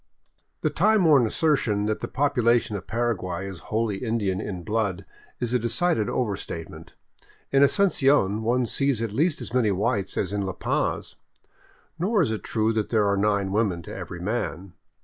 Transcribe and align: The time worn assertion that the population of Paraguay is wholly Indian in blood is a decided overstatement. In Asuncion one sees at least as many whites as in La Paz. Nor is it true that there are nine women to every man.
The 0.61 0.71
time 0.71 1.05
worn 1.05 1.27
assertion 1.27 1.85
that 1.85 1.99
the 1.99 2.07
population 2.07 2.75
of 2.75 2.87
Paraguay 2.87 3.45
is 3.47 3.59
wholly 3.69 3.97
Indian 3.97 4.41
in 4.41 4.63
blood 4.63 5.05
is 5.39 5.53
a 5.53 5.59
decided 5.59 6.09
overstatement. 6.09 6.95
In 7.51 7.61
Asuncion 7.61 8.41
one 8.41 8.65
sees 8.65 9.03
at 9.03 9.11
least 9.11 9.41
as 9.41 9.53
many 9.53 9.69
whites 9.69 10.17
as 10.17 10.33
in 10.33 10.41
La 10.41 10.53
Paz. 10.53 11.17
Nor 11.99 12.23
is 12.23 12.31
it 12.31 12.43
true 12.43 12.73
that 12.73 12.89
there 12.89 13.05
are 13.07 13.15
nine 13.15 13.51
women 13.51 13.83
to 13.83 13.95
every 13.95 14.19
man. 14.19 14.73